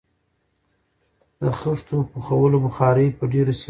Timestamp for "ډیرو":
3.31-3.45